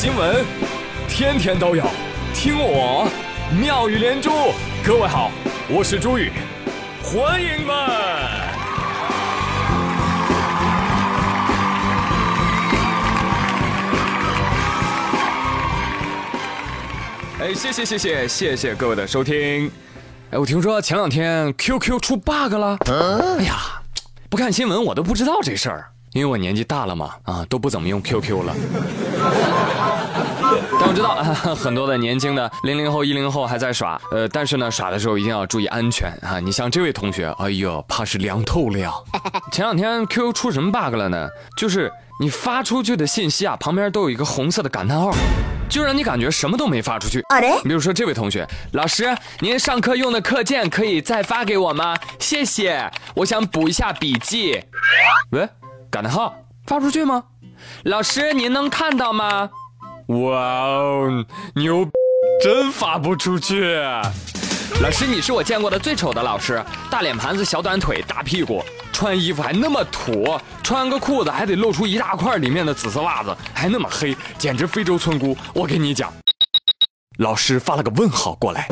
[0.00, 0.42] 新闻，
[1.10, 1.84] 天天都有，
[2.32, 3.06] 听我
[3.52, 4.30] 妙语连珠。
[4.82, 5.30] 各位好，
[5.68, 6.32] 我是朱宇，
[7.02, 7.76] 欢迎们。
[17.40, 19.70] 哎，谢谢谢谢谢谢各位的收听。
[20.30, 22.78] 哎，我听说前两天 QQ 出 bug 了。
[22.86, 23.82] 哎呀，
[24.30, 25.84] 不看新闻我都不知道这事儿。
[26.12, 28.52] 因为我年纪大了嘛，啊，都不怎么用 QQ 了。
[31.00, 31.14] 知道
[31.56, 36.38] 很多的年轻的零零后、一零后还在耍，呃，但是呢，耍的时候一定要注意安全啊！
[36.38, 38.92] 你像这位同学，哎呦，怕是凉透了呀。
[39.50, 41.26] 前两天 QQ 出什么 bug 了呢？
[41.56, 45.10] 就是你发出去的信息啊，旁边都有一个红色的感叹号，
[45.70, 47.24] 就让你感觉什么都没发出去。
[47.64, 51.96] 比如说这位同学，老师，您上课用的课件可以再发给我吗？
[52.18, 54.62] 谢谢，我想补一下笔记。
[55.30, 55.48] 喂？
[55.90, 56.34] 感叹号
[56.66, 57.24] 发出去吗？
[57.84, 59.48] 老师，您能看到吗？
[60.10, 61.88] 哇哦，牛，
[62.42, 63.78] 真发不出去。
[64.80, 68.60] 老师，你是我见过的最丑的老师，大脸盘子、小短腿、大屁股，
[68.92, 75.36] 穿衣服还那么土，穿个裤子还得露出一大块里面的紫色袜子，还那么黑，简直非洲村姑。
[75.54, 76.12] 我跟你讲，
[77.18, 78.66] 老师发了个问号过来。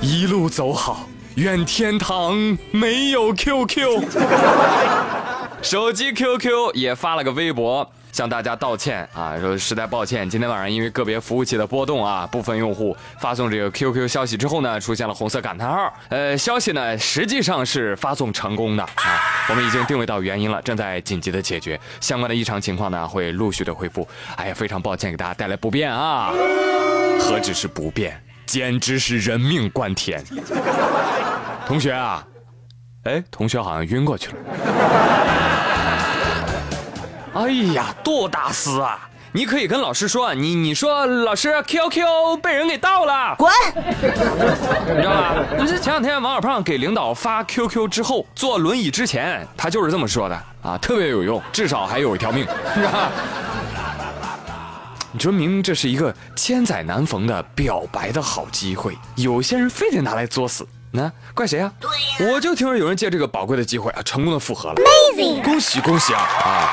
[0.00, 1.06] 一路走好。
[1.36, 2.34] 愿天堂
[2.72, 4.02] 没有 QQ，
[5.62, 15.92] 手机 QQ 也发了个微博向大家道歉啊，说实在抱歉，今天晚上因为个别服务器的波动啊，部分用户发送这个 QQ 消息之后呢，出现了红色感叹号。
[16.08, 24.08] 呃，消息呢实际上是发送成功的啊，我们已经定位到原因了，正在紧急的解决相关的异常情况呢，会陆续的恢复。
[24.36, 26.32] 哎呀，非常抱歉给大家带来不便啊，
[27.20, 28.20] 何止是不便。
[28.46, 30.20] 简直是人命关天，
[31.68, 32.26] 同学啊，
[33.04, 34.34] 哎，同学好像晕过去了。
[37.32, 39.08] 哎呀，杜大师啊！
[39.32, 43.50] 你可以跟老师说，你你说老师 QQ 被人给盗了，滚！
[43.74, 45.36] 你知道吧？
[45.58, 52.44] 就是前两天王小胖给领导发 QQ 之后，坐轮椅之前，他就是这么说的啊，特别有用，至少还有一条命，
[52.74, 53.10] 是吧？
[55.12, 61.72] 你说明明这是一个千载难逢的表白的好机会，有些人非得拿来作死，那怪谁啊？
[61.80, 65.42] 对我就听说有人借这个宝贵的机会啊，成功的复合了，Amazing！
[65.42, 66.70] 恭喜恭喜啊啊！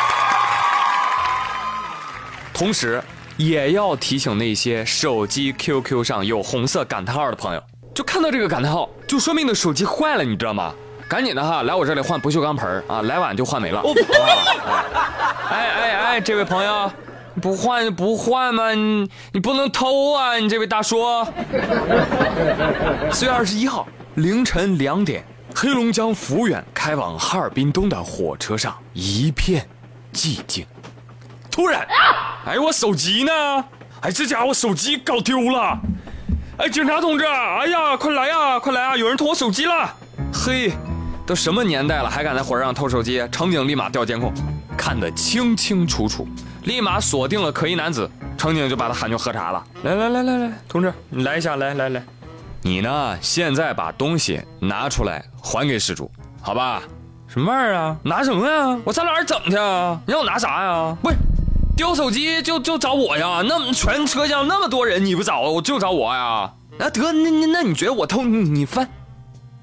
[2.53, 3.01] 同时
[3.38, 7.61] 也要提醒那些手机 QQ 上有红色感叹号的朋友，
[7.94, 10.73] 就看到这个感叹号，就说明你的手机坏了，你知道吗？
[11.07, 13.81] 赶紧的哈，来我这里换不锈钢盆啊，来晚就换没了。
[15.50, 16.91] 哎哎哎，这位朋友。
[17.39, 18.73] 不换不换吗？
[18.73, 20.38] 你你不能偷啊！
[20.38, 20.97] 你这位大叔。
[23.11, 25.23] 四月二十一号凌晨两点，
[25.53, 29.63] 黑龙江抚远开往哈尔滨东的火车上一片
[30.11, 30.66] 寂静。
[31.51, 31.88] 突然，
[32.44, 33.31] 哎，我手机呢？
[34.01, 35.77] 哎，这家伙手机搞丢了！
[36.57, 38.97] 哎，警察同志，哎呀，快来呀，快来啊！
[38.97, 39.94] 有人偷我手机了！
[40.33, 40.72] 嘿，
[41.23, 43.23] 都什么年代了，还敢在火车上偷手机？
[43.31, 44.33] 乘警立马调监控，
[44.75, 46.27] 看得清清楚楚。
[46.63, 49.63] 立马锁定了可疑男子，乘警就把他喊去喝茶了。
[49.83, 52.03] 来来来来来，同志，你来一下，来来来，
[52.62, 53.18] 你呢？
[53.22, 56.81] 现在把东西拿出来还给失主，好吧？
[57.28, 57.97] 什么玩意儿啊？
[58.03, 58.79] 拿什么呀？
[58.84, 60.00] 我上哪儿整去啊？
[60.06, 60.97] 你让我拿啥呀？
[61.01, 61.16] 不是，
[61.75, 63.41] 丢手机就就找我呀？
[63.47, 66.51] 那全车厢那么多人，你不找我就找我呀？
[66.78, 68.88] 那得，那那那你觉得我偷你你翻？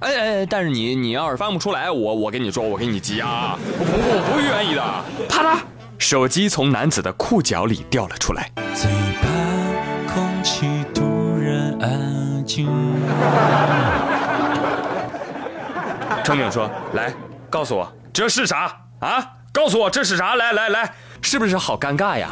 [0.00, 3.59] 哎哎，但是你你要是翻不出来，我我跟你说，我给你急啊！
[3.78, 4.82] 我不我不愿意的，
[5.28, 5.59] 啪嗒。
[5.99, 8.50] 手机从男子的裤脚里掉了出来。
[8.75, 8.91] 最
[9.22, 11.03] 怕空气突
[11.38, 12.66] 然安静。
[16.25, 17.12] 乘警说：“来，
[17.50, 19.25] 告诉我这是啥啊？
[19.53, 20.34] 告诉我这是啥？
[20.37, 20.91] 来来来，
[21.21, 22.31] 是不是好尴尬呀？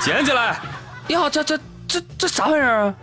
[0.00, 0.58] 捡起来。
[1.08, 2.94] 呀，这这这这啥玩意儿啊？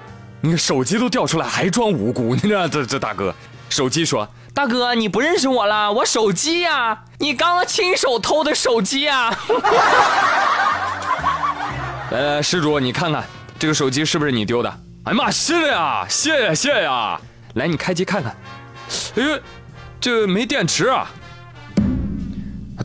[0.41, 2.35] 你看手机都掉出来，还装无辜？
[2.35, 3.33] 你这这这大哥，
[3.69, 5.91] 手机说。”大哥，你不认识我了？
[5.91, 9.27] 我手机呀，你刚刚亲手偷的手机呀！
[9.27, 9.35] 啊！
[12.11, 13.23] 来来，施主，你看看
[13.57, 14.79] 这个手机是不是你丢的？
[15.03, 17.19] 哎呀妈，是的呀，谢谢谢呀！
[17.55, 18.35] 来，你开机看看。
[19.15, 19.39] 哎呦，
[19.99, 21.09] 这没电池啊！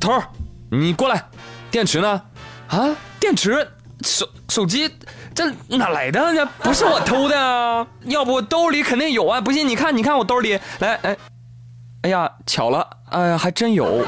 [0.01, 0.23] 头儿，
[0.71, 1.23] 你过来，
[1.71, 2.23] 电池呢？
[2.69, 2.89] 啊，
[3.21, 3.69] 电池，
[4.03, 4.91] 手手机
[5.35, 6.35] 这哪来的？
[6.35, 7.87] 这不是我偷的啊！
[8.05, 9.39] 要不兜里肯定有啊！
[9.39, 11.17] 不信你看，你看我兜里，来，哎。
[12.03, 14.07] 哎呀，巧了，哎呀，还真有啊！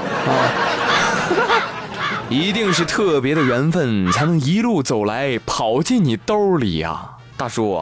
[2.31, 7.75] 一定是特别的缘分，才能一路走来跑进你兜里呀，大叔！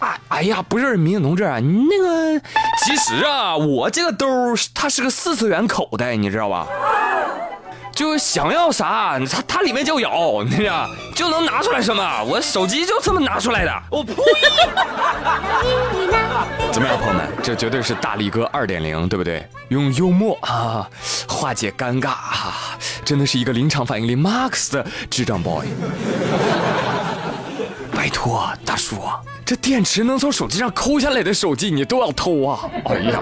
[0.00, 2.40] 啊，哎呀，不是民警同志，你那个，
[2.84, 4.26] 其实啊，我这个兜
[4.74, 6.66] 它是个四次元口袋，你知道吧？
[7.92, 12.24] 就想要啥，它它里面就有，你知道，就能拿出来什么。
[12.24, 13.72] 我手机就这么拿出来的。
[13.88, 14.12] 我呸！
[16.72, 17.24] 怎么样，朋友们？
[17.40, 19.48] 这绝对是大力哥二点零，对不对？
[19.68, 20.90] 用幽默啊
[21.28, 25.64] 化解尴尬啊，真的是一个临场反应力 max 的智障 boy。
[28.04, 28.96] 拜托，大叔。
[29.46, 32.60] 这电池能从手机上抠下来的手机，你都要偷啊！
[32.84, 33.18] 哎呀，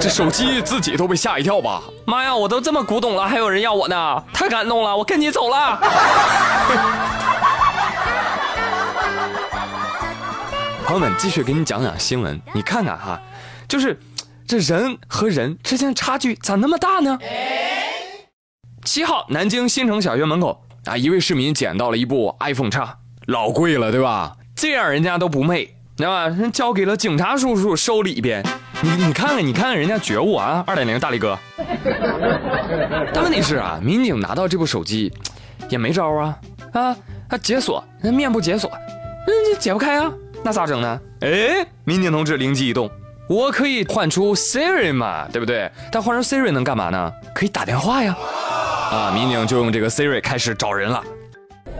[0.00, 1.80] 这手机自己都被吓一跳吧！
[2.08, 4.96] 妈呀，我都这么古董了，还有人要我呢，太感动了！
[4.96, 5.78] 我跟你走了。
[10.84, 13.22] 朋友们，继续给你讲讲新闻，你看看哈，
[13.68, 13.96] 就是
[14.44, 17.16] 这人和人之间差距咋那么大呢？
[18.84, 24.36] 七号，南京新城小学门口啊，一位市民捡到了一部 iPhone 叉，老贵了，对吧？
[24.54, 26.28] 这样人家都不昧，知道吧？
[26.28, 28.44] 人交给了警察叔叔收里边。
[28.82, 30.62] 你你看看，你看看人家觉悟啊！
[30.66, 31.36] 二点零大力哥。
[33.12, 35.12] 但问题是啊，民警拿到这部手机，
[35.68, 36.38] 也没招啊
[36.72, 36.96] 啊！
[37.28, 38.70] 他解锁，那面部解锁，
[39.26, 40.12] 嗯解不开啊，
[40.44, 41.00] 那咋整呢？
[41.22, 42.88] 哎，民警同志灵机一动，
[43.28, 45.70] 我可以换出 Siri 嘛，对不对？
[45.90, 47.12] 但换成 Siri 能干嘛呢？
[47.34, 48.14] 可以打电话呀！
[48.92, 51.02] 啊，民警就用这个 Siri 开始找人了，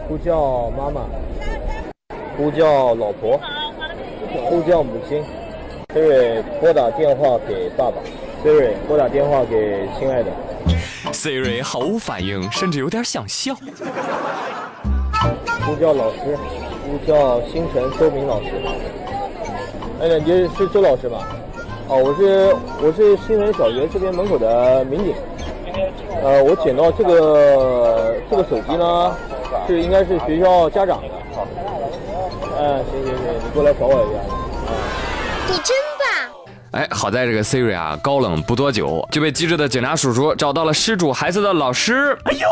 [0.07, 1.01] 呼叫妈妈。
[2.37, 3.39] 呼叫老婆，
[4.45, 5.23] 呼叫母亲
[5.93, 7.97] ，Siri 拨打电话给爸爸
[8.43, 10.31] ，Siri 拨打电话给亲爱的
[11.11, 13.53] ，Siri 毫无反应，甚至有点想笑。
[15.65, 16.37] 呼叫老师，
[16.85, 18.47] 呼叫星辰周明老师。
[19.99, 21.27] 哎，你是周老师吧？
[21.89, 25.13] 哦，我是我是新城小学这边门口的民警。
[26.23, 29.15] 呃，我捡到这个这个手机呢，
[29.67, 31.07] 是应该是学校家长的。
[32.59, 34.19] 嗯，行行行，你过来找我一下。
[35.47, 36.07] 你真棒！
[36.71, 42.17] 哎，好在这个 Siri 啊，高冷不多久就被机智的警察叔叔找到了失主孩子的老师。
[42.25, 42.47] 哎呦，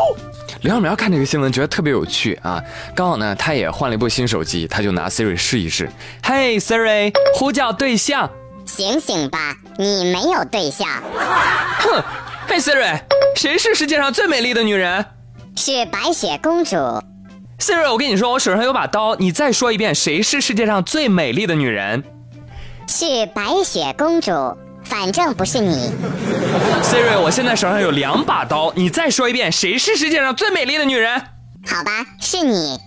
[0.62, 2.62] 刘小苗看这个新闻觉得特别有趣啊，
[2.94, 5.90] 刚好呢，他也换了一部新手机，他就拿 Siri 试一试。
[6.22, 8.30] 嘿，Siri，呼叫对象。
[8.64, 10.88] 醒醒吧，你没有对象。
[11.80, 12.02] 哼，
[12.48, 12.98] 嘿，Siri，
[13.36, 15.04] 谁是世界上最美丽的女人？
[15.66, 16.76] 是白雪公主。
[17.58, 22.04] Siri，我跟你说，我手上有把刀，你再说一遍，谁是世界上最美丽的女人？
[22.86, 24.30] 是白雪公主，
[24.84, 25.90] 反正不是你。
[26.84, 31.20] Siri，我现在手上有两把刀，你再说一遍，谁是世界上最美丽的女人？
[31.66, 31.90] 好吧，
[32.20, 32.78] 是你，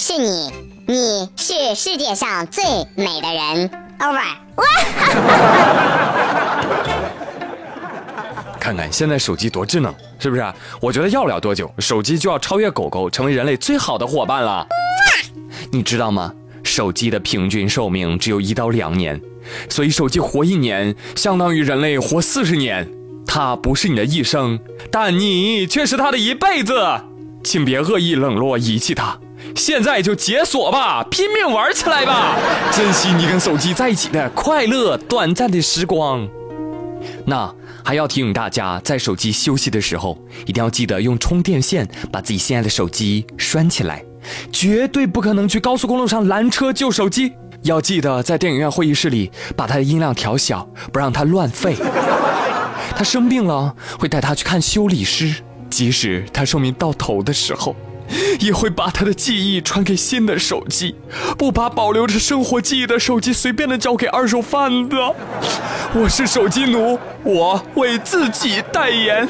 [0.00, 0.52] 是你，
[0.88, 2.64] 你是世界上最
[2.96, 3.70] 美的人。
[4.00, 4.24] Over。
[8.64, 10.42] 看看现在手机多智能，是不是？
[10.80, 14.66] 我觉得要不了多久，手机就要超越狗狗，成为人类最好的伙伴了。
[15.70, 16.32] 你知道吗？
[16.62, 19.20] 手机的平均寿命只有一到两年，
[19.68, 22.90] 所以手机活一年相当于人类活四十年。
[23.26, 24.58] 它不是你的一生，
[24.90, 26.74] 但你却是它的一辈子。
[27.44, 29.18] 请别恶意冷落遗弃它，
[29.54, 32.38] 现在就解锁吧，拼命玩起来吧，
[32.72, 36.26] 珍惜你跟手机在一起的快乐短暂的时光。
[37.26, 37.54] 那。
[37.84, 44.02] 还要提醒大家，在手机休息的时候，一定要记得用充电线把自己心爱的手机拴起来，
[44.50, 47.34] 绝对不可能去高速公路上拦车救手机。
[47.62, 51.74] 要记得在电影院会议室里把它的音量调小，不让它乱吠。
[52.96, 55.34] 他生病了，会带他去看修理师，
[55.68, 57.76] 即使他寿命到头的时候。
[58.40, 60.94] 也会把他的记忆传给新的手机，
[61.36, 64.96] 不把保留着生活记忆的手机随便的交给二手贩子。
[65.94, 69.26] 我是手机奴，我为自己代言。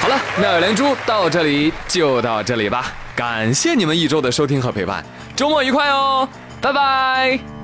[0.00, 5.04] 好了，妙语连珠到这里就到这里吧，感谢你们一周的收听和陪伴，
[5.34, 6.28] 周末愉快哦，
[6.60, 7.55] 拜拜。